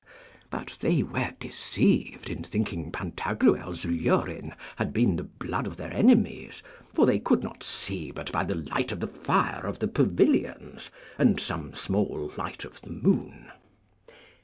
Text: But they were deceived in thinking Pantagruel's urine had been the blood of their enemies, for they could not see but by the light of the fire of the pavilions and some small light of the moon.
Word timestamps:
But 0.49 0.77
they 0.79 1.03
were 1.03 1.31
deceived 1.39 2.31
in 2.31 2.41
thinking 2.43 2.91
Pantagruel's 2.91 3.85
urine 3.85 4.55
had 4.77 4.93
been 4.93 5.15
the 5.15 5.23
blood 5.25 5.67
of 5.67 5.77
their 5.77 5.93
enemies, 5.93 6.63
for 6.91 7.05
they 7.05 7.19
could 7.19 7.43
not 7.43 7.63
see 7.63 8.09
but 8.09 8.31
by 8.31 8.43
the 8.43 8.55
light 8.73 8.91
of 8.91 8.99
the 8.99 9.05
fire 9.05 9.63
of 9.63 9.77
the 9.77 9.87
pavilions 9.87 10.89
and 11.19 11.39
some 11.39 11.75
small 11.75 12.31
light 12.35 12.65
of 12.65 12.81
the 12.81 12.89
moon. 12.89 13.51